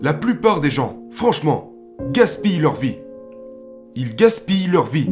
La 0.00 0.14
plupart 0.14 0.60
des 0.60 0.70
gens, 0.70 1.02
franchement, 1.10 1.72
gaspillent 2.12 2.60
leur 2.60 2.76
vie. 2.76 2.98
Ils 3.96 4.14
gaspillent 4.14 4.68
leur 4.68 4.86
vie. 4.86 5.10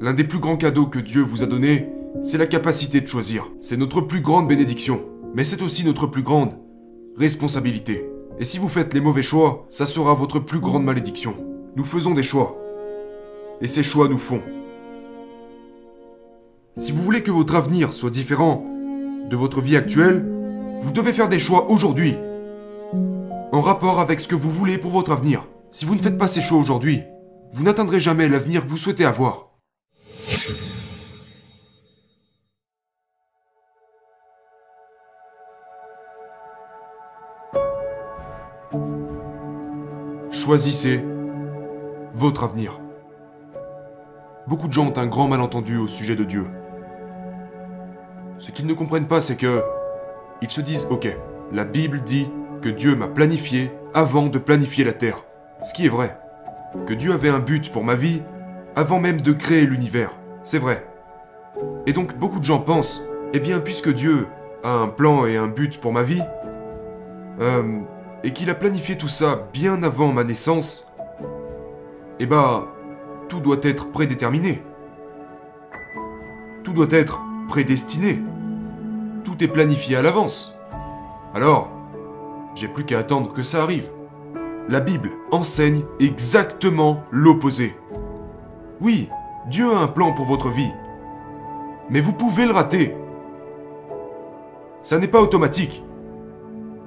L'un 0.00 0.12
des 0.12 0.24
plus 0.24 0.40
grands 0.40 0.56
cadeaux 0.56 0.86
que 0.86 0.98
Dieu 0.98 1.22
vous 1.22 1.44
a 1.44 1.46
donné, 1.46 1.88
c'est 2.20 2.36
la 2.36 2.48
capacité 2.48 3.00
de 3.00 3.06
choisir. 3.06 3.48
C'est 3.60 3.76
notre 3.76 4.00
plus 4.00 4.22
grande 4.22 4.48
bénédiction, 4.48 5.04
mais 5.34 5.44
c'est 5.44 5.62
aussi 5.62 5.84
notre 5.84 6.08
plus 6.08 6.24
grande 6.24 6.54
responsabilité. 7.16 8.04
Et 8.40 8.44
si 8.44 8.58
vous 8.58 8.68
faites 8.68 8.92
les 8.92 9.00
mauvais 9.00 9.22
choix, 9.22 9.66
ça 9.70 9.86
sera 9.86 10.14
votre 10.14 10.40
plus 10.40 10.58
grande 10.58 10.82
malédiction. 10.82 11.36
Nous 11.76 11.84
faisons 11.84 12.14
des 12.14 12.24
choix. 12.24 12.58
Et 13.60 13.68
ces 13.68 13.84
choix 13.84 14.08
nous 14.08 14.18
font. 14.18 14.42
Si 16.76 16.90
vous 16.90 17.02
voulez 17.02 17.22
que 17.22 17.30
votre 17.30 17.54
avenir 17.54 17.92
soit 17.92 18.10
différent 18.10 18.66
de 19.30 19.36
votre 19.36 19.60
vie 19.60 19.76
actuelle, 19.76 20.26
vous 20.80 20.90
devez 20.90 21.12
faire 21.12 21.28
des 21.28 21.38
choix 21.38 21.70
aujourd'hui. 21.70 22.16
En 23.54 23.60
rapport 23.60 24.00
avec 24.00 24.18
ce 24.18 24.28
que 24.28 24.34
vous 24.34 24.50
voulez 24.50 24.78
pour 24.78 24.92
votre 24.92 25.12
avenir. 25.12 25.46
Si 25.70 25.84
vous 25.84 25.94
ne 25.94 26.00
faites 26.00 26.16
pas 26.16 26.26
ces 26.26 26.40
choix 26.40 26.56
aujourd'hui, 26.56 27.02
vous 27.52 27.62
n'atteindrez 27.62 28.00
jamais 28.00 28.26
l'avenir 28.26 28.64
que 28.64 28.68
vous 28.68 28.78
souhaitez 28.78 29.04
avoir. 29.04 29.50
Choisissez 40.30 41.04
votre 42.14 42.44
avenir. 42.44 42.80
Beaucoup 44.46 44.66
de 44.66 44.72
gens 44.72 44.86
ont 44.86 44.96
un 44.96 45.06
grand 45.06 45.28
malentendu 45.28 45.76
au 45.76 45.88
sujet 45.88 46.16
de 46.16 46.24
Dieu. 46.24 46.46
Ce 48.38 48.50
qu'ils 48.50 48.66
ne 48.66 48.72
comprennent 48.72 49.08
pas, 49.08 49.20
c'est 49.20 49.36
que 49.36 49.62
ils 50.40 50.50
se 50.50 50.62
disent 50.62 50.86
OK, 50.90 51.06
la 51.52 51.66
Bible 51.66 52.00
dit 52.00 52.30
que 52.62 52.68
Dieu 52.68 52.94
m'a 52.94 53.08
planifié 53.08 53.72
avant 53.92 54.26
de 54.26 54.38
planifier 54.38 54.84
la 54.84 54.92
terre. 54.92 55.24
Ce 55.62 55.74
qui 55.74 55.84
est 55.84 55.90
vrai. 55.90 56.16
Que 56.86 56.94
Dieu 56.94 57.12
avait 57.12 57.28
un 57.28 57.40
but 57.40 57.70
pour 57.72 57.84
ma 57.84 57.96
vie 57.96 58.22
avant 58.76 59.00
même 59.00 59.20
de 59.20 59.32
créer 59.32 59.66
l'univers. 59.66 60.12
C'est 60.44 60.58
vrai. 60.58 60.86
Et 61.86 61.92
donc 61.92 62.16
beaucoup 62.16 62.38
de 62.38 62.44
gens 62.44 62.60
pensent, 62.60 63.02
eh 63.34 63.40
bien 63.40 63.58
puisque 63.58 63.92
Dieu 63.92 64.28
a 64.62 64.74
un 64.74 64.88
plan 64.88 65.26
et 65.26 65.36
un 65.36 65.48
but 65.48 65.78
pour 65.78 65.92
ma 65.92 66.04
vie, 66.04 66.22
euh, 67.40 67.80
et 68.22 68.32
qu'il 68.32 68.48
a 68.48 68.54
planifié 68.54 68.96
tout 68.96 69.08
ça 69.08 69.48
bien 69.52 69.82
avant 69.82 70.12
ma 70.12 70.22
naissance, 70.22 70.86
eh 72.20 72.26
bah, 72.26 72.68
tout 73.28 73.40
doit 73.40 73.60
être 73.62 73.90
prédéterminé. 73.90 74.62
Tout 76.62 76.72
doit 76.72 76.90
être 76.90 77.20
prédestiné. 77.48 78.22
Tout 79.24 79.42
est 79.42 79.48
planifié 79.48 79.96
à 79.96 80.02
l'avance. 80.02 80.54
Alors, 81.34 81.71
j'ai 82.54 82.68
plus 82.68 82.84
qu'à 82.84 82.98
attendre 82.98 83.32
que 83.32 83.42
ça 83.42 83.62
arrive. 83.62 83.90
La 84.68 84.80
Bible 84.80 85.10
enseigne 85.30 85.82
exactement 85.98 87.02
l'opposé. 87.10 87.76
Oui, 88.80 89.08
Dieu 89.48 89.72
a 89.72 89.78
un 89.78 89.88
plan 89.88 90.12
pour 90.12 90.26
votre 90.26 90.50
vie. 90.50 90.72
Mais 91.90 92.00
vous 92.00 92.12
pouvez 92.12 92.46
le 92.46 92.52
rater. 92.52 92.94
Ça 94.80 94.98
n'est 94.98 95.08
pas 95.08 95.20
automatique. 95.20 95.82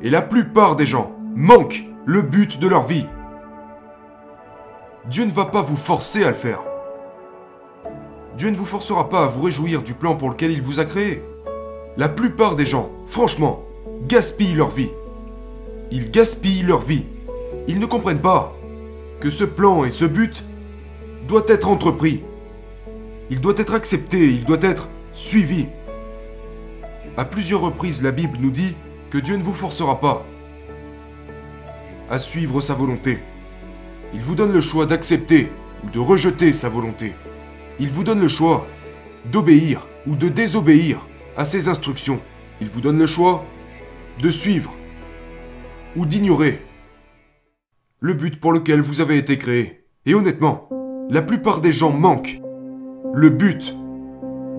Et 0.01 0.09
la 0.09 0.21
plupart 0.21 0.75
des 0.75 0.85
gens 0.85 1.15
manquent 1.35 1.85
le 2.05 2.21
but 2.21 2.59
de 2.59 2.67
leur 2.67 2.83
vie. 2.83 3.07
Dieu 5.09 5.25
ne 5.25 5.31
va 5.31 5.45
pas 5.45 5.61
vous 5.61 5.77
forcer 5.77 6.23
à 6.23 6.29
le 6.29 6.35
faire. 6.35 6.61
Dieu 8.37 8.49
ne 8.49 8.55
vous 8.55 8.65
forcera 8.65 9.07
pas 9.09 9.23
à 9.23 9.27
vous 9.27 9.43
réjouir 9.43 9.81
du 9.81 9.93
plan 9.93 10.15
pour 10.15 10.29
lequel 10.29 10.51
il 10.51 10.61
vous 10.61 10.79
a 10.79 10.85
créé. 10.85 11.23
La 11.97 12.09
plupart 12.09 12.55
des 12.55 12.65
gens, 12.65 12.89
franchement, 13.07 13.63
gaspillent 14.07 14.55
leur 14.55 14.71
vie. 14.71 14.91
Ils 15.91 16.11
gaspillent 16.11 16.63
leur 16.63 16.81
vie. 16.81 17.05
Ils 17.67 17.79
ne 17.79 17.85
comprennent 17.85 18.21
pas 18.21 18.55
que 19.19 19.29
ce 19.29 19.43
plan 19.43 19.85
et 19.85 19.91
ce 19.91 20.05
but 20.05 20.43
doit 21.27 21.45
être 21.47 21.69
entrepris. 21.69 22.23
Il 23.29 23.41
doit 23.41 23.55
être 23.57 23.73
accepté, 23.73 24.29
il 24.29 24.45
doit 24.45 24.61
être 24.61 24.89
suivi. 25.13 25.67
À 27.17 27.25
plusieurs 27.25 27.61
reprises, 27.61 28.03
la 28.03 28.11
Bible 28.11 28.37
nous 28.39 28.51
dit 28.51 28.75
que 29.09 29.17
Dieu 29.17 29.37
ne 29.37 29.43
vous 29.43 29.53
forcera 29.53 29.99
pas 29.99 30.25
à 32.09 32.19
suivre 32.19 32.61
sa 32.61 32.75
volonté. 32.75 33.19
Il 34.13 34.21
vous 34.21 34.35
donne 34.35 34.51
le 34.51 34.61
choix 34.61 34.85
d'accepter 34.85 35.49
ou 35.83 35.89
de 35.89 35.99
rejeter 35.99 36.53
sa 36.53 36.69
volonté. 36.69 37.13
Il 37.79 37.89
vous 37.89 38.03
donne 38.03 38.21
le 38.21 38.27
choix 38.27 38.67
d'obéir 39.31 39.87
ou 40.05 40.15
de 40.15 40.29
désobéir 40.29 40.99
à 41.35 41.45
ses 41.45 41.67
instructions. 41.67 42.19
Il 42.61 42.69
vous 42.69 42.81
donne 42.81 42.99
le 42.99 43.07
choix 43.07 43.45
de 44.21 44.29
suivre 44.29 44.74
ou 45.95 46.05
d'ignorer 46.05 46.59
le 47.99 48.13
but 48.13 48.39
pour 48.39 48.53
lequel 48.53 48.81
vous 48.81 49.01
avez 49.01 49.17
été 49.17 49.37
créé. 49.37 49.85
Et 50.05 50.13
honnêtement, 50.13 50.69
la 51.09 51.21
plupart 51.21 51.61
des 51.61 51.71
gens 51.71 51.91
manquent 51.91 52.39
le 53.13 53.29
but 53.29 53.75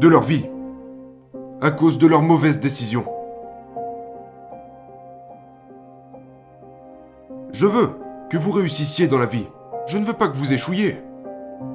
de 0.00 0.08
leur 0.08 0.22
vie 0.22 0.46
à 1.60 1.70
cause 1.70 1.98
de 1.98 2.06
leurs 2.06 2.22
mauvaises 2.22 2.60
décisions. 2.60 3.06
Je 7.52 7.66
veux 7.66 7.90
que 8.28 8.36
vous 8.36 8.50
réussissiez 8.50 9.06
dans 9.06 9.18
la 9.18 9.26
vie. 9.26 9.46
Je 9.86 9.98
ne 9.98 10.04
veux 10.04 10.12
pas 10.12 10.28
que 10.28 10.36
vous 10.36 10.52
échouiez. 10.52 10.98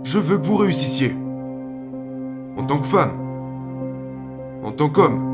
Je 0.04 0.20
veux 0.20 0.38
que 0.38 0.46
vous 0.46 0.58
réussissiez. 0.58 1.16
En 2.58 2.66
tant 2.66 2.78
que 2.78 2.86
femme. 2.86 3.18
En 4.64 4.72
tant 4.72 4.90
qu'homme. 4.90 5.31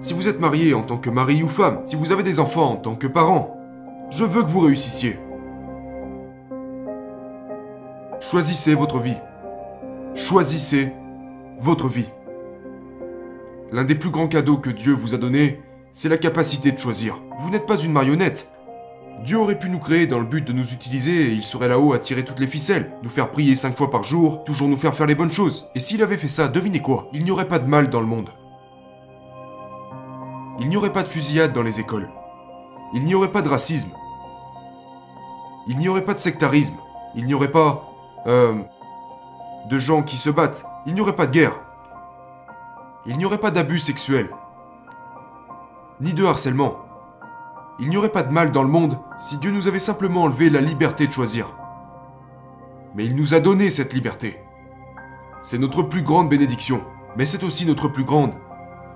Si 0.00 0.12
vous 0.12 0.28
êtes 0.28 0.38
marié 0.38 0.74
en 0.74 0.82
tant 0.82 0.96
que 0.96 1.10
mari 1.10 1.42
ou 1.42 1.48
femme. 1.48 1.80
Si 1.84 1.96
vous 1.96 2.12
avez 2.12 2.22
des 2.22 2.38
enfants 2.38 2.70
en 2.70 2.76
tant 2.76 2.94
que 2.94 3.08
parent. 3.08 3.56
Je 4.10 4.24
veux 4.24 4.44
que 4.44 4.48
vous 4.48 4.60
réussissiez. 4.60 5.18
Choisissez 8.20 8.74
votre 8.74 9.00
vie. 9.00 9.18
Choisissez 10.14 10.92
votre 11.58 11.88
vie. 11.88 12.08
L'un 13.72 13.84
des 13.84 13.96
plus 13.96 14.10
grands 14.10 14.28
cadeaux 14.28 14.56
que 14.56 14.70
Dieu 14.70 14.92
vous 14.92 15.14
a 15.14 15.18
donné, 15.18 15.60
c'est 15.92 16.08
la 16.08 16.16
capacité 16.16 16.70
de 16.70 16.78
choisir. 16.78 17.20
Vous 17.40 17.50
n'êtes 17.50 17.66
pas 17.66 17.76
une 17.76 17.92
marionnette. 17.92 18.52
Dieu 19.24 19.36
aurait 19.36 19.58
pu 19.58 19.68
nous 19.68 19.80
créer 19.80 20.06
dans 20.06 20.20
le 20.20 20.26
but 20.26 20.46
de 20.46 20.52
nous 20.52 20.72
utiliser 20.72 21.26
et 21.26 21.32
il 21.32 21.42
serait 21.42 21.68
là-haut 21.68 21.92
à 21.92 21.98
tirer 21.98 22.24
toutes 22.24 22.38
les 22.38 22.46
ficelles, 22.46 22.92
nous 23.02 23.08
faire 23.08 23.32
prier 23.32 23.56
cinq 23.56 23.76
fois 23.76 23.90
par 23.90 24.04
jour, 24.04 24.44
toujours 24.44 24.68
nous 24.68 24.76
faire 24.76 24.94
faire 24.94 25.06
les 25.06 25.16
bonnes 25.16 25.32
choses. 25.32 25.68
Et 25.74 25.80
s'il 25.80 26.02
avait 26.02 26.16
fait 26.16 26.28
ça, 26.28 26.46
devinez 26.46 26.80
quoi? 26.80 27.08
Il 27.12 27.24
n'y 27.24 27.32
aurait 27.32 27.48
pas 27.48 27.58
de 27.58 27.68
mal 27.68 27.90
dans 27.90 28.00
le 28.00 28.06
monde. 28.06 28.30
Il 30.60 30.68
n'y 30.68 30.76
aurait 30.76 30.92
pas 30.92 31.02
de 31.02 31.08
fusillade 31.08 31.52
dans 31.52 31.62
les 31.62 31.80
écoles. 31.80 32.08
Il 32.94 33.04
n'y 33.04 33.14
aurait 33.14 33.32
pas 33.32 33.42
de 33.42 33.48
racisme. 33.48 33.90
Il 35.68 35.78
n'y 35.78 35.88
aurait 35.88 36.04
pas 36.04 36.14
de 36.14 36.18
sectarisme. 36.18 36.76
Il 37.14 37.26
n'y 37.26 37.34
aurait 37.34 37.52
pas... 37.52 37.84
Euh... 38.26 38.54
de 39.70 39.78
gens 39.78 40.02
qui 40.02 40.16
se 40.16 40.30
battent. 40.30 40.64
Il 40.86 40.94
n'y 40.94 41.00
aurait 41.00 41.16
pas 41.16 41.26
de 41.26 41.32
guerre. 41.32 41.60
Il 43.06 43.16
n'y 43.16 43.24
aurait 43.24 43.38
pas 43.38 43.50
d'abus 43.50 43.78
sexuels. 43.78 44.30
Ni 46.00 46.12
de 46.12 46.24
harcèlement. 46.24 46.76
Il 47.78 47.88
n'y 47.88 47.96
aurait 47.96 48.08
pas 48.08 48.22
de 48.22 48.32
mal 48.32 48.50
dans 48.50 48.62
le 48.62 48.68
monde 48.68 48.98
si 49.18 49.38
Dieu 49.38 49.50
nous 49.50 49.68
avait 49.68 49.78
simplement 49.78 50.24
enlevé 50.24 50.50
la 50.50 50.60
liberté 50.60 51.06
de 51.06 51.12
choisir. 51.12 51.54
Mais 52.94 53.04
il 53.04 53.14
nous 53.14 53.34
a 53.34 53.40
donné 53.40 53.70
cette 53.70 53.92
liberté. 53.92 54.40
C'est 55.42 55.58
notre 55.58 55.82
plus 55.82 56.02
grande 56.02 56.28
bénédiction, 56.28 56.82
mais 57.16 57.26
c'est 57.26 57.44
aussi 57.44 57.66
notre 57.66 57.88
plus 57.88 58.04
grande 58.04 58.34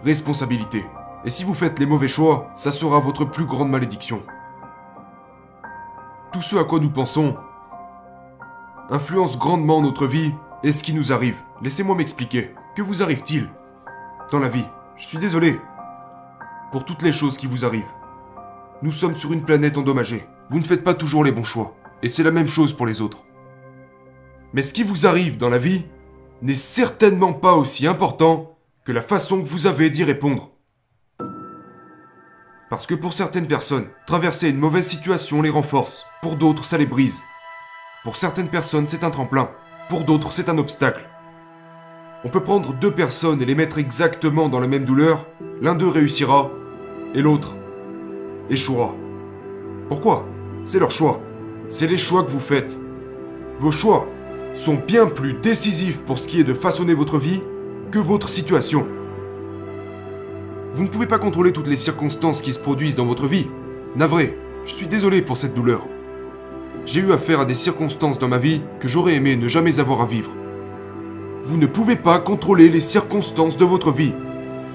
responsabilité. 0.03 0.85
Et 1.25 1.31
si 1.31 1.45
vous 1.45 1.55
faites 1.55 1.79
les 1.79 1.87
mauvais 1.87 2.09
choix, 2.09 2.51
ça 2.57 2.73
sera 2.73 2.99
votre 2.99 3.25
plus 3.25 3.45
grande 3.45 3.71
malédiction. 3.71 4.23
Tout 6.33 6.43
ce 6.43 6.57
à 6.57 6.65
quoi 6.65 6.81
nous 6.81 6.91
pensons 6.91 7.37
influence 8.91 9.39
grandement 9.39 9.81
notre 9.81 10.07
vie 10.07 10.33
et 10.63 10.73
ce 10.73 10.83
qui 10.83 10.93
nous 10.93 11.13
arrive. 11.13 11.37
Laissez-moi 11.63 11.95
m'expliquer. 11.95 12.55
Que 12.75 12.83
vous 12.83 13.03
arrive-t-il 13.03 13.49
dans 14.31 14.39
la 14.39 14.49
vie? 14.49 14.67
Je 14.97 15.07
suis 15.07 15.19
désolé 15.19 15.61
pour 16.73 16.85
toutes 16.85 17.03
les 17.03 17.13
choses 17.13 17.37
qui 17.37 17.47
vous 17.47 17.65
arrivent. 17.65 17.93
Nous 18.83 18.93
sommes 18.93 19.15
sur 19.15 19.33
une 19.33 19.45
planète 19.45 19.79
endommagée. 19.79 20.27
Vous 20.49 20.59
ne 20.59 20.65
faites 20.65 20.85
pas 20.85 20.95
toujours 20.95 21.23
les 21.25 21.33
bons 21.33 21.45
choix. 21.45 21.75
Et 22.03 22.09
c'est 22.09 22.25
la 22.25 22.31
même 22.31 22.49
chose 22.49 22.75
pour 22.75 22.87
les 22.87 23.01
autres. 23.01 23.25
Mais 24.53 24.63
ce 24.63 24.75
qui 24.75 24.83
vous 24.83 25.07
arrive 25.07 25.37
dans 25.37 25.49
la 25.49 25.59
vie 25.59 25.87
n'est 26.43 26.55
certainement 26.55 27.33
pas 27.33 27.55
aussi 27.55 27.87
important 27.87 28.57
que 28.85 28.93
la 28.93 29.03
façon 29.03 29.41
que 29.41 29.49
vous 29.49 29.67
avez 29.67 29.89
d'y 29.89 30.03
répondre. 30.03 30.52
Parce 32.73 32.87
que 32.87 32.95
pour 32.95 33.13
certaines 33.13 33.49
personnes, 33.49 33.85
traverser 34.07 34.49
une 34.49 34.57
mauvaise 34.57 34.87
situation 34.87 35.43
les 35.43 35.51
renforce. 35.51 36.07
Pour 36.23 36.37
d'autres, 36.37 36.65
ça 36.65 36.79
les 36.79 36.87
brise. 36.87 37.23
Pour 38.03 38.17
certaines 38.17 38.49
personnes, 38.49 38.89
c'est 38.89 39.05
un 39.05 39.11
tremplin. 39.11 39.51
Pour 39.91 40.05
d'autres, 40.05 40.33
c'est 40.33 40.49
un 40.49 40.57
obstacle. 40.57 41.07
On 42.25 42.31
peut 42.31 42.43
prendre 42.43 42.73
deux 42.73 42.91
personnes 42.91 43.43
et 43.43 43.45
les 43.45 43.55
mettre 43.55 43.77
exactement 43.77 44.49
dans 44.49 44.59
la 44.59 44.69
même 44.69 44.87
douleur. 44.87 45.27
L'un 45.61 45.75
d'eux 45.75 45.91
réussira 45.91 46.51
et 47.15 47.21
l'autre 47.21 47.55
échouera. 48.49 48.95
Pourquoi? 49.91 50.27
C'est 50.65 50.79
leur 50.79 50.93
choix. 50.93 51.21
C'est 51.69 51.87
les 51.87 51.99
choix 51.99 52.23
que 52.23 52.31
vous 52.31 52.41
faites. 52.41 52.79
Vos 53.59 53.71
choix 53.71 54.09
sont 54.55 54.77
bien 54.77 55.05
plus 55.05 55.35
décisifs 55.35 56.01
pour 56.01 56.19
ce 56.19 56.27
qui 56.27 56.41
est 56.41 56.45
de 56.45 56.55
façonner 56.55 56.95
votre 56.95 57.19
vie 57.19 57.43
que 57.91 57.99
votre 57.99 58.31
situation. 58.31 58.89
Vous 60.75 60.85
ne 60.85 60.89
pouvez 60.89 61.07
pas 61.07 61.19
contrôler 61.19 61.53
toutes 61.53 61.67
les 61.69 61.77
circonstances 61.77 62.41
qui 62.41 62.53
se 62.53 62.59
produisent 62.59 62.97
dans 62.97 63.07
votre 63.07 63.27
vie, 63.27 63.47
Navré, 63.95 64.39
je 64.65 64.73
suis 64.73 64.87
désolé 64.87 65.21
pour 65.21 65.37
cette 65.37 65.53
douleur. 65.53 65.87
J'ai 66.87 67.01
eu 67.01 67.13
affaire 67.13 67.41
à 67.41 67.45
des 67.45 67.55
circonstances 67.55 68.19
dans 68.19 68.29
ma 68.29 68.39
vie 68.39 68.63
que 68.81 68.89
j'aurais 68.89 69.17
aimé 69.17 69.37
ne 69.37 69.49
jamais 69.49 69.81
avoir 69.81 70.01
à 70.01 70.07
vivre. 70.07 70.31
Vous 71.43 71.59
ne 71.59 71.67
pouvez 71.67 71.97
pas 71.97 72.19
contrôler 72.19 72.71
les 72.71 72.81
circonstances 72.81 73.59
de 73.59 73.67
votre 73.67 73.93
vie, 73.93 74.15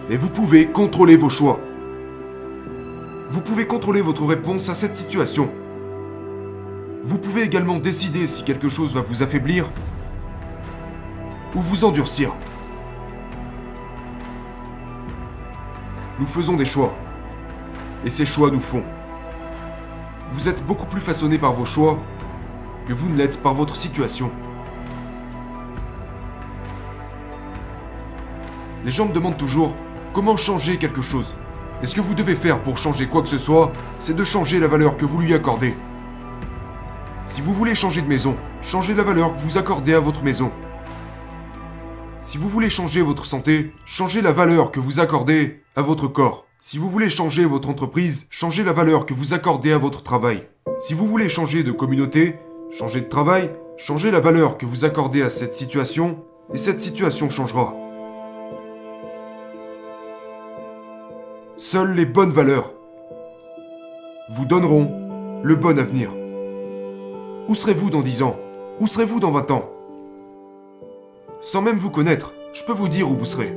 mais 0.08 0.18
vous 0.18 0.30
pouvez 0.30 0.68
contrôler 0.68 1.18
vos 1.18 1.32
choix. 1.32 1.60
Vous 3.32 3.42
pouvez 3.42 3.66
contrôler 3.66 4.02
votre 4.02 4.24
réponse 4.24 4.70
à 4.70 4.76
cette 4.76 4.96
situation. 4.96 5.50
Vous 7.04 7.18
pouvez 7.18 7.42
également 7.42 7.80
décider 7.80 8.28
si 8.28 8.44
quelque 8.44 8.70
chose 8.70 8.94
va 8.94 9.02
vous 9.02 9.24
affaiblir 9.24 9.72
ou 11.56 11.60
vous 11.60 11.86
endurcir. 11.86 12.34
Nous 16.20 16.26
faisons 16.26 16.56
des 16.56 16.66
choix. 16.66 16.94
Et 18.04 18.10
ces 18.10 18.26
choix 18.26 18.50
nous 18.50 18.60
font. 18.60 18.84
Vous 20.30 20.50
êtes 20.50 20.66
beaucoup 20.66 20.88
plus 20.88 21.02
façonné 21.02 21.38
par 21.38 21.54
vos 21.54 21.66
choix 21.66 22.00
que 22.88 22.94
vous 22.94 23.10
ne 23.10 23.16
l'êtes 23.16 23.42
par 23.42 23.54
votre 23.54 23.76
situation. 23.76 24.32
Les 28.84 28.92
gens 28.92 29.06
me 29.06 29.14
demandent 29.14 29.38
toujours 29.38 29.76
comment 30.14 30.38
changer 30.38 30.78
quelque 30.78 31.02
chose? 31.02 31.36
Et 31.84 31.86
ce 31.86 31.94
que 31.94 32.02
vous 32.02 32.16
devez 32.16 32.36
faire 32.36 32.60
pour 32.64 32.80
changer 32.80 33.08
quoi 33.08 33.22
que 33.22 33.28
ce 33.28 33.38
soit, 33.38 33.72
c'est 34.00 34.16
de 34.16 34.24
changer 34.24 34.60
la 34.60 34.68
valeur 34.68 34.98
que 34.98 35.06
vous 35.06 35.20
lui 35.20 35.34
accordez. 35.36 35.76
Si 37.26 37.42
vous 37.42 37.54
voulez 37.54 37.76
changer 37.76 38.02
de 38.02 38.08
maison, 38.08 38.38
changez 38.64 38.96
la 38.96 39.04
valeur 39.04 39.36
que 39.36 39.40
vous 39.42 39.58
accordez 39.60 39.94
à 39.94 40.00
votre 40.00 40.24
maison. 40.24 40.52
Si 42.20 42.38
vous 42.38 42.50
voulez 42.50 42.70
changer 42.70 43.02
votre 43.04 43.26
santé, 43.26 43.72
changez 43.86 44.22
la 44.22 44.32
valeur 44.32 44.72
que 44.72 44.80
vous 44.80 45.00
accordez 45.00 45.62
à 45.76 45.84
votre 45.84 46.08
corps. 46.08 46.46
Si 46.60 46.80
vous 46.80 46.90
voulez 46.90 47.12
changer 47.12 47.46
votre 47.46 47.70
entreprise, 47.70 48.28
changez 48.32 48.64
la 48.64 48.74
valeur 48.74 49.06
que 49.06 49.14
vous 49.14 49.36
accordez 49.36 49.72
à 49.72 49.78
votre 49.78 50.02
travail. 50.02 50.48
Si 50.80 50.96
vous 50.96 51.08
voulez 51.08 51.30
changer 51.30 51.62
de 51.62 51.72
communauté, 51.72 52.36
changer 52.72 53.02
de 53.02 53.08
travail, 53.08 53.52
changez 53.78 54.10
la 54.10 54.20
valeur 54.20 54.58
que 54.58 54.66
vous 54.66 54.84
accordez 54.84 55.22
à 55.22 55.30
cette 55.30 55.54
situation, 55.54 56.24
et 56.54 56.58
cette 56.58 56.82
situation 56.82 57.30
changera. 57.30 57.76
Seules 61.56 61.94
les 61.94 62.06
bonnes 62.06 62.32
valeurs 62.32 62.74
vous 64.30 64.46
donneront 64.46 65.42
le 65.44 65.56
bon 65.56 65.78
avenir. 65.78 66.12
Où 67.48 67.54
serez-vous 67.56 67.92
dans 67.92 68.02
10 68.02 68.24
ans? 68.24 68.40
Où 68.80 68.88
serez-vous 68.88 69.20
dans 69.20 69.32
20 69.32 69.52
ans? 69.52 69.77
Sans 71.40 71.62
même 71.62 71.78
vous 71.78 71.92
connaître, 71.92 72.34
je 72.52 72.64
peux 72.64 72.74
vous 72.74 72.88
dire 72.88 73.12
où 73.12 73.16
vous 73.16 73.26
serez. 73.26 73.54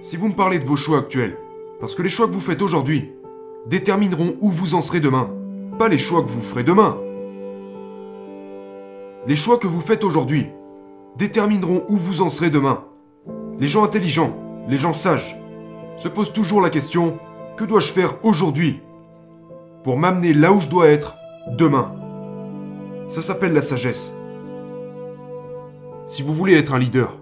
Si 0.00 0.16
vous 0.16 0.28
me 0.28 0.34
parlez 0.34 0.60
de 0.60 0.64
vos 0.64 0.76
choix 0.76 0.98
actuels, 0.98 1.36
parce 1.80 1.96
que 1.96 2.02
les 2.02 2.08
choix 2.08 2.28
que 2.28 2.32
vous 2.32 2.40
faites 2.40 2.62
aujourd'hui 2.62 3.10
détermineront 3.66 4.36
où 4.40 4.50
vous 4.50 4.76
en 4.76 4.82
serez 4.82 5.00
demain, 5.00 5.30
pas 5.80 5.88
les 5.88 5.98
choix 5.98 6.22
que 6.22 6.28
vous 6.28 6.42
ferez 6.42 6.62
demain. 6.62 6.96
Les 9.26 9.34
choix 9.34 9.58
que 9.58 9.66
vous 9.66 9.80
faites 9.80 10.04
aujourd'hui 10.04 10.46
détermineront 11.16 11.82
où 11.88 11.96
vous 11.96 12.22
en 12.22 12.28
serez 12.28 12.50
demain. 12.50 12.84
Les 13.58 13.66
gens 13.66 13.82
intelligents, 13.82 14.36
les 14.68 14.78
gens 14.78 14.94
sages, 14.94 15.36
se 15.96 16.06
posent 16.06 16.32
toujours 16.32 16.60
la 16.60 16.70
question 16.70 17.18
que 17.56 17.64
dois-je 17.64 17.90
faire 17.90 18.14
aujourd'hui 18.24 18.80
pour 19.82 19.98
m'amener 19.98 20.34
là 20.34 20.52
où 20.52 20.60
je 20.60 20.68
dois 20.68 20.86
être 20.86 21.16
demain? 21.58 21.92
Ça 23.08 23.22
s'appelle 23.22 23.52
la 23.52 23.62
sagesse. 23.62 24.14
Si 26.10 26.22
vous 26.22 26.34
voulez 26.34 26.54
être 26.54 26.74
un 26.74 26.80
leader, 26.80 27.16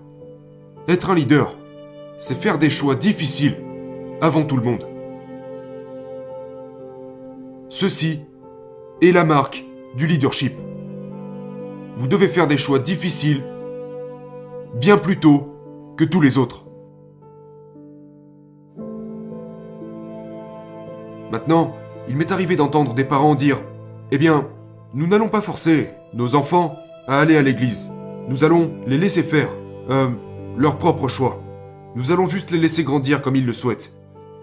être 0.88 1.10
un 1.10 1.14
leader, 1.14 1.54
c'est 2.16 2.34
faire 2.34 2.56
des 2.56 2.70
choix 2.70 2.94
difficiles 2.94 3.58
avant 4.22 4.44
tout 4.46 4.56
le 4.56 4.62
monde. 4.62 4.86
Ceci 7.68 8.20
est 9.02 9.12
la 9.12 9.24
marque 9.24 9.62
du 9.94 10.06
leadership. 10.06 10.54
Vous 11.96 12.08
devez 12.08 12.28
faire 12.28 12.46
des 12.46 12.56
choix 12.56 12.78
difficiles 12.78 13.42
bien 14.74 14.96
plus 14.96 15.20
tôt 15.20 15.54
que 15.98 16.04
tous 16.04 16.22
les 16.22 16.38
autres. 16.38 16.64
Maintenant, 21.30 21.74
il 22.08 22.16
m'est 22.16 22.32
arrivé 22.32 22.56
d'entendre 22.56 22.94
des 22.94 23.04
parents 23.04 23.34
dire 23.34 23.60
Eh 24.12 24.16
bien, 24.16 24.48
nous 24.94 25.06
n'allons 25.06 25.28
pas 25.28 25.42
forcer 25.42 25.90
nos 26.14 26.36
enfants 26.36 26.74
à 27.06 27.20
aller 27.20 27.36
à 27.36 27.42
l'église. 27.42 27.90
Nous 28.28 28.44
allons 28.44 28.70
les 28.86 28.98
laisser 28.98 29.22
faire 29.22 29.48
euh, 29.88 30.10
leur 30.58 30.76
propre 30.76 31.08
choix. 31.08 31.42
Nous 31.96 32.12
allons 32.12 32.28
juste 32.28 32.50
les 32.50 32.58
laisser 32.58 32.84
grandir 32.84 33.22
comme 33.22 33.36
ils 33.36 33.46
le 33.46 33.54
souhaitent. 33.54 33.90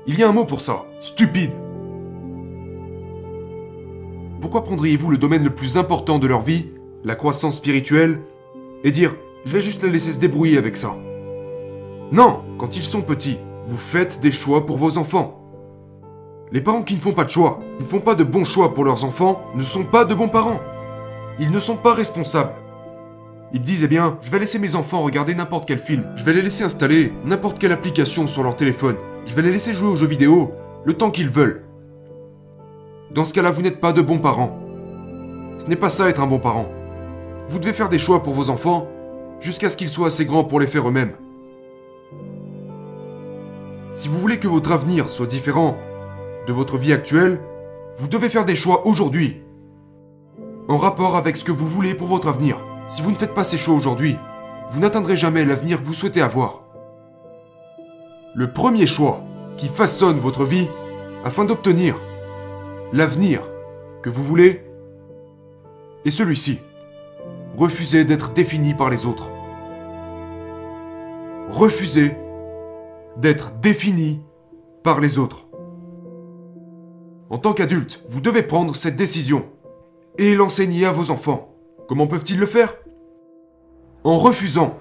Il 0.08 0.18
y 0.18 0.24
a 0.24 0.28
un 0.28 0.32
mot 0.32 0.46
pour 0.46 0.60
ça, 0.60 0.86
stupide. 1.02 1.54
Pourquoi 4.42 4.64
prendriez-vous 4.64 5.12
le 5.12 5.20
domaine 5.20 5.44
le 5.44 5.54
plus 5.54 5.78
important 5.78 6.18
de 6.18 6.26
leur 6.26 6.42
vie, 6.42 6.66
la 7.04 7.14
croissance 7.14 7.58
spirituelle, 7.58 8.22
et 8.84 8.90
dire 8.90 9.16
je 9.46 9.54
vais 9.54 9.62
juste 9.62 9.84
les 9.84 9.92
laisser 9.92 10.14
se 10.14 10.20
débrouiller 10.20 10.58
avec 10.58 10.76
ça 10.76 10.96
Non, 12.12 12.42
quand 12.58 12.76
ils 12.76 12.84
sont 12.84 13.04
petits, 13.04 13.38
vous 13.68 13.78
faites 13.78 14.20
des 14.20 14.32
choix 14.32 14.66
pour 14.66 14.78
vos 14.78 14.98
enfants. 14.98 15.42
Les 16.52 16.62
parents 16.62 16.82
qui 16.82 16.96
ne 16.96 17.02
font 17.02 17.14
pas 17.14 17.26
de 17.26 17.30
choix, 17.30 17.60
qui 17.78 17.84
ne 17.84 17.90
font 17.90 18.00
pas 18.00 18.16
de 18.16 18.24
bons 18.24 18.46
choix 18.46 18.74
pour 18.74 18.84
leurs 18.84 19.06
enfants, 19.06 19.44
ne 19.54 19.62
sont 19.62 19.84
pas 19.84 20.06
de 20.06 20.16
bons 20.16 20.30
parents. 20.30 20.60
Ils 21.40 21.52
ne 21.52 21.60
sont 21.60 21.78
pas 21.78 21.94
responsables. 21.94 22.54
Ils 23.54 23.62
disent 23.62 23.84
eh 23.84 23.88
bien, 23.88 24.18
je 24.22 24.32
vais 24.32 24.40
laisser 24.40 24.60
mes 24.60 24.76
enfants 24.76 25.02
regarder 25.02 25.36
n'importe 25.36 25.68
quel 25.68 25.80
film, 25.80 26.06
je 26.16 26.24
vais 26.24 26.34
les 26.34 26.42
laisser 26.42 26.64
installer 26.64 27.14
n'importe 27.26 27.60
quelle 27.60 27.72
application 27.72 28.28
sur 28.28 28.44
leur 28.44 28.56
téléphone, 28.56 28.96
je 29.26 29.34
vais 29.34 29.42
les 29.42 29.52
laisser 29.52 29.74
jouer 29.74 29.90
aux 29.90 29.96
jeux 29.96 30.08
vidéo 30.08 30.52
le 30.84 30.94
temps 30.94 31.12
qu'ils 31.12 31.30
veulent. 31.30 31.64
Dans 33.12 33.26
ce 33.26 33.34
cas-là, 33.34 33.52
vous 33.52 33.62
n'êtes 33.62 33.80
pas 33.80 33.94
de 33.94 34.02
bons 34.02 34.20
parents. 34.20 34.60
Ce 35.60 35.68
n'est 35.68 35.76
pas 35.76 35.90
ça 35.90 36.10
être 36.10 36.22
un 36.22 36.28
bon 36.28 36.40
parent. 36.40 36.68
Vous 37.48 37.60
devez 37.60 37.74
faire 37.74 37.90
des 37.90 38.00
choix 38.00 38.24
pour 38.24 38.34
vos 38.34 38.50
enfants 38.50 38.88
jusqu'à 39.40 39.70
ce 39.70 39.78
qu'ils 39.78 39.90
soient 39.90 40.08
assez 40.08 40.26
grands 40.26 40.44
pour 40.44 40.60
les 40.60 40.68
faire 40.68 40.88
eux-mêmes. 40.88 41.14
Si 43.94 44.10
vous 44.10 44.20
voulez 44.20 44.38
que 44.38 44.48
votre 44.48 44.74
avenir 44.74 45.08
soit 45.08 45.28
différent 45.28 45.78
de 46.48 46.52
votre 46.52 46.78
vie 46.78 46.92
actuelle, 46.92 47.40
vous 47.98 48.10
devez 48.10 48.30
faire 48.30 48.44
des 48.44 48.56
choix 48.56 48.86
aujourd'hui, 48.86 49.42
en 50.68 50.78
rapport 50.78 51.16
avec 51.16 51.38
ce 51.38 51.46
que 51.46 51.54
vous 51.54 51.68
voulez 51.68 51.96
pour 51.96 52.08
votre 52.08 52.28
avenir. 52.28 52.58
Si 52.88 53.02
vous 53.02 53.10
ne 53.10 53.16
faites 53.16 53.34
pas 53.34 53.44
ces 53.44 53.58
choix 53.58 53.74
aujourd'hui, 53.74 54.18
vous 54.70 54.80
n'atteindrez 54.80 55.18
jamais 55.18 55.44
l'avenir 55.44 55.80
que 55.80 55.86
vous 55.86 55.94
souhaitez 55.94 56.22
avoir. 56.22 56.62
Le 58.36 58.52
premier 58.52 58.86
choix 58.86 59.24
qui 59.58 59.68
façonne 59.68 60.20
votre 60.20 60.46
vie 60.46 60.68
afin 61.24 61.46
d'obtenir 61.46 62.00
l'avenir 62.94 63.42
que 64.04 64.10
vous 64.10 64.24
voulez 64.24 64.64
est 66.06 66.12
celui-ci. 66.12 66.60
Refusez 67.58 68.06
d'être 68.06 68.34
défini 68.34 68.74
par 68.74 68.90
les 68.90 69.06
autres. 69.06 69.30
Refusez 71.50 72.16
d'être 73.18 73.54
défini 73.62 74.22
par 74.84 75.00
les 75.00 75.18
autres. 75.18 75.48
En 77.30 77.40
tant 77.40 77.54
qu'adulte, 77.54 78.04
vous 78.08 78.22
devez 78.22 78.44
prendre 78.44 78.76
cette 78.76 78.96
décision 78.96 79.50
et 80.18 80.36
l'enseigner 80.36 80.86
à 80.86 80.92
vos 80.92 81.10
enfants. 81.10 81.55
Comment 81.88 82.08
peuvent-ils 82.08 82.40
le 82.40 82.46
faire? 82.46 82.74
En 84.04 84.18
refusant 84.18 84.78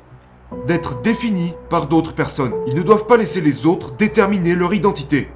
d'être 0.67 1.01
définis 1.03 1.55
par 1.69 1.87
d'autres 1.87 2.15
personnes. 2.15 2.53
Ils 2.67 2.75
ne 2.75 2.83
doivent 2.83 3.07
pas 3.07 3.17
laisser 3.17 3.41
les 3.41 3.67
autres 3.67 3.95
déterminer 3.97 4.55
leur 4.55 4.73
identité. 4.73 5.29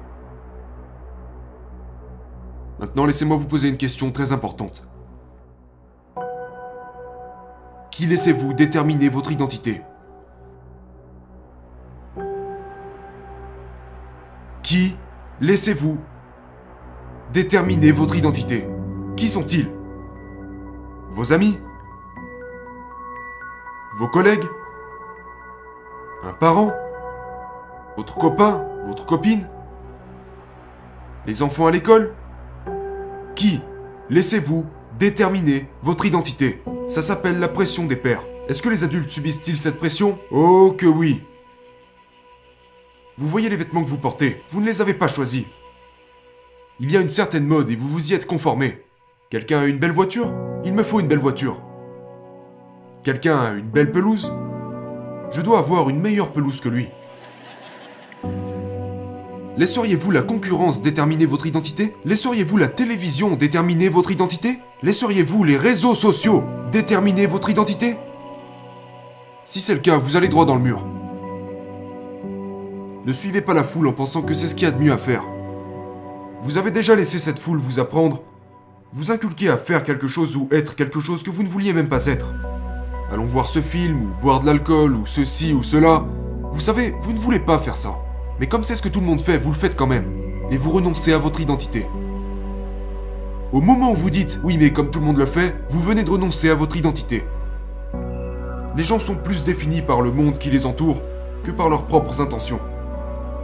Maintenant, 2.79 3.05
laissez-moi 3.05 3.37
vous 3.37 3.47
poser 3.47 3.67
une 3.67 3.77
question 3.77 4.11
très 4.11 4.31
importante. 4.31 4.87
Qui 7.91 8.05
laissez-vous 8.05 8.53
déterminer 8.53 9.09
votre 9.09 9.31
identité? 9.31 9.81
Qui 14.63 14.95
laissez-vous 15.41 15.99
déterminer 17.33 17.91
votre 17.91 18.15
identité? 18.15 18.67
Qui 19.17 19.27
sont-ils? 19.27 19.78
Vos 21.09 21.33
amis 21.33 21.57
Vos 23.97 24.07
collègues 24.07 24.45
Un 26.23 26.33
parent 26.33 26.71
Votre 27.97 28.15
copain 28.15 28.65
Votre 28.87 29.05
copine 29.05 29.47
Les 31.25 31.41
enfants 31.43 31.67
à 31.67 31.71
l'école 31.71 32.13
Qui 33.35 33.61
laissez-vous 34.09 34.65
déterminer 34.97 35.69
votre 35.81 36.05
identité? 36.05 36.61
Ça 36.87 37.01
s'appelle 37.01 37.39
la 37.39 37.47
pression 37.47 37.85
des 37.85 37.95
pères. 37.95 38.23
Est-ce 38.47 38.61
que 38.61 38.69
les 38.69 38.83
adultes 38.83 39.11
subissent-ils 39.11 39.59
cette 39.59 39.77
pression? 39.77 40.17
Oh 40.31 40.73
que 40.75 40.87
oui 40.87 41.23
Vous 43.15 43.27
voyez 43.27 43.47
les 43.49 43.55
vêtements 43.55 43.83
que 43.83 43.89
vous 43.89 43.99
portez, 43.99 44.41
vous 44.49 44.59
ne 44.59 44.65
les 44.65 44.81
avez 44.81 44.95
pas 44.95 45.07
choisis. 45.07 45.45
Il 46.79 46.91
y 46.91 46.97
a 46.97 47.01
une 47.01 47.09
certaine 47.09 47.45
mode 47.45 47.69
et 47.69 47.75
vous 47.75 47.87
vous 47.87 48.11
y 48.11 48.15
êtes 48.15 48.25
conformé. 48.25 48.83
Quelqu'un 49.29 49.59
a 49.59 49.65
une 49.65 49.77
belle 49.77 49.91
voiture? 49.91 50.33
Il 50.65 50.73
me 50.73 50.83
faut 50.83 50.99
une 50.99 51.07
belle 51.07 51.19
voiture. 51.19 51.61
Quelqu'un 53.03 53.37
a 53.37 53.53
une 53.53 53.69
belle 53.69 53.91
pelouse? 53.91 54.31
Je 55.31 55.41
dois 55.41 55.59
avoir 55.59 55.89
une 55.89 56.01
meilleure 56.01 56.33
pelouse 56.33 56.59
que 56.59 56.67
lui. 56.67 56.89
Laisseriez-vous 59.55 60.11
la 60.11 60.21
concurrence 60.21 60.81
déterminer 60.81 61.25
votre 61.25 61.45
identité? 61.45 61.95
Laisseriez-vous 62.03 62.57
la 62.57 62.67
télévision 62.67 63.35
déterminer 63.35 63.89
votre 63.89 64.11
identité? 64.11 64.59
Laisseriez-vous 64.83 65.43
les 65.43 65.57
réseaux 65.57 65.95
sociaux 65.95 66.43
déterminer 66.71 67.25
votre 67.25 67.49
identité? 67.49 67.97
Si 69.45 69.61
c'est 69.61 69.73
le 69.73 69.79
cas, 69.79 69.97
vous 69.97 70.17
allez 70.17 70.27
droit 70.27 70.45
dans 70.45 70.55
le 70.55 70.61
mur. 70.61 70.83
Ne 73.05 73.13
suivez 73.13 73.41
pas 73.41 73.53
la 73.53 73.63
foule 73.63 73.87
en 73.87 73.93
pensant 73.93 74.21
que 74.21 74.33
c'est 74.33 74.47
ce 74.47 74.55
qu'il 74.55 74.65
y 74.65 74.67
a 74.67 74.71
de 74.71 74.81
mieux 74.81 74.91
à 74.91 74.97
faire. 74.97 75.23
Vous 76.41 76.57
avez 76.57 76.71
déjà 76.71 76.95
laissé 76.95 77.17
cette 77.17 77.39
foule 77.39 77.59
vous 77.59 77.79
apprendre, 77.79 78.21
vous 78.91 79.11
inculquer 79.11 79.49
à 79.49 79.57
faire 79.57 79.83
quelque 79.83 80.07
chose 80.07 80.35
ou 80.35 80.47
être 80.51 80.75
quelque 80.75 80.99
chose 80.99 81.21
que 81.21 81.29
vous 81.29 81.43
ne 81.43 81.47
vouliez 81.47 81.73
même 81.73 81.89
pas 81.89 82.07
être. 82.07 82.33
Allons 83.11 83.25
voir 83.25 83.45
ce 83.47 83.61
film, 83.61 84.01
ou 84.01 84.21
boire 84.21 84.39
de 84.39 84.47
l'alcool, 84.47 84.95
ou 84.95 85.05
ceci 85.05 85.53
ou 85.53 85.61
cela. 85.61 86.05
Vous 86.51 86.59
savez, 86.59 86.95
vous 87.01 87.13
ne 87.13 87.19
voulez 87.19 87.39
pas 87.39 87.59
faire 87.59 87.75
ça. 87.75 87.95
Mais 88.39 88.47
comme 88.47 88.63
c'est 88.63 88.75
ce 88.75 88.81
que 88.81 88.89
tout 88.89 88.99
le 88.99 89.05
monde 89.05 89.21
fait, 89.21 89.37
vous 89.37 89.49
le 89.49 89.55
faites 89.55 89.75
quand 89.75 89.87
même. 89.87 90.05
Et 90.49 90.57
vous 90.57 90.71
renoncez 90.71 91.13
à 91.13 91.19
votre 91.19 91.39
identité. 91.39 91.85
Au 93.51 93.61
moment 93.61 93.91
où 93.91 93.95
vous 93.95 94.09
dites 94.09 94.39
oui 94.43 94.57
mais 94.57 94.71
comme 94.71 94.89
tout 94.89 94.99
le 94.99 95.05
monde 95.05 95.17
le 95.17 95.25
fait, 95.25 95.55
vous 95.69 95.79
venez 95.79 96.03
de 96.03 96.09
renoncer 96.09 96.49
à 96.49 96.55
votre 96.55 96.77
identité. 96.77 97.23
Les 98.75 98.83
gens 98.83 98.99
sont 98.99 99.15
plus 99.15 99.45
définis 99.45 99.81
par 99.81 100.01
le 100.01 100.11
monde 100.11 100.37
qui 100.37 100.49
les 100.49 100.65
entoure 100.65 101.01
que 101.43 101.51
par 101.51 101.69
leurs 101.69 101.85
propres 101.85 102.21
intentions. 102.21 102.59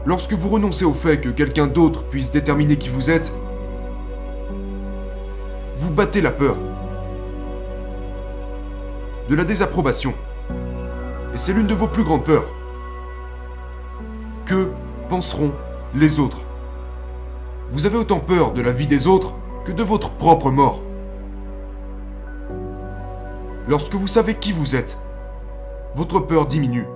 Lorsque 0.06 0.34
vous 0.34 0.50
renoncez 0.50 0.86
au 0.86 0.94
fait 0.94 1.20
que 1.20 1.30
quelqu'un 1.30 1.68
d'autre 1.68 2.04
puisse 2.04 2.32
déterminer 2.32 2.78
qui 2.78 2.90
vous 2.90 3.10
êtes, 3.10 3.32
vous 5.86 5.94
battez 5.94 6.20
la 6.20 6.32
peur, 6.32 6.58
de 9.30 9.36
la 9.36 9.44
désapprobation. 9.44 10.16
Et 11.32 11.38
c'est 11.38 11.54
l'une 11.54 11.68
de 11.68 11.76
vos 11.76 11.88
plus 11.88 12.04
grandes 12.04 12.24
peurs. 12.24 12.48
Que 14.46 14.72
penseront 15.10 15.52
les 15.94 16.20
autres? 16.20 16.40
Vous 17.70 17.86
avez 17.86 17.98
autant 17.98 18.20
peur 18.20 18.52
de 18.52 18.62
la 18.62 18.72
vie 18.72 18.88
des 18.88 19.06
autres 19.06 19.36
que 19.64 19.72
de 19.72 19.84
votre 19.84 20.10
propre 20.10 20.50
mort. 20.50 20.82
Lorsque 23.68 23.94
vous 23.94 24.08
savez 24.08 24.34
qui 24.34 24.54
vous 24.54 24.76
êtes, 24.76 24.98
votre 25.94 26.20
peur 26.20 26.48
diminue. 26.48 26.88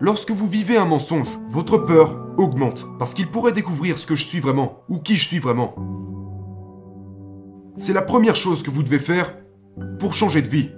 Lorsque 0.00 0.30
vous 0.30 0.48
vivez 0.48 0.78
un 0.78 0.86
mensonge, 0.86 1.38
votre 1.50 1.76
peur 1.76 2.16
augmente 2.38 2.86
parce 2.98 3.12
qu'il 3.12 3.30
pourrait 3.30 3.52
découvrir 3.52 3.98
ce 3.98 4.06
que 4.06 4.16
je 4.16 4.24
suis 4.24 4.40
vraiment 4.40 4.82
ou 4.88 4.98
qui 4.98 5.18
je 5.18 5.26
suis 5.26 5.40
vraiment. 5.40 5.74
C'est 7.76 7.94
la 7.94 8.02
première 8.02 8.36
chose 8.36 8.62
que 8.62 8.70
vous 8.70 8.82
devez 8.82 8.98
faire 8.98 9.34
pour 9.98 10.12
changer 10.12 10.42
de 10.42 10.48
vie. 10.48 10.70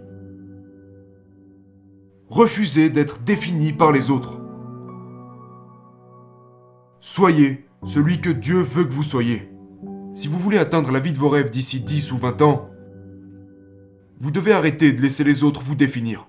Refusez 2.29 2.89
d'être 2.89 3.21
défini 3.21 3.73
par 3.73 3.91
les 3.91 4.11
autres. 4.11 4.41
Soyez 7.01 7.67
celui 7.85 8.21
que 8.21 8.31
Dieu 8.31 8.59
veut 8.59 8.85
que 8.85 8.93
vous 8.93 9.03
soyez. 9.03 9.51
Si 10.15 10.29
vous 10.29 10.39
voulez 10.39 10.59
atteindre 10.59 10.93
la 10.93 11.01
vie 11.01 11.13
de 11.13 11.19
vos 11.19 11.29
rêves 11.29 11.51
d'ici 11.51 11.81
10 11.81 12.13
ou 12.13 12.19
20 12.19 12.43
ans, 12.43 12.71
vous 14.21 14.31
devez 14.31 14.53
arrêter 14.53 14.93
de 14.93 15.03
laisser 15.03 15.25
les 15.25 15.43
autres 15.43 15.63
vous 15.63 15.75
définir. 15.75 16.29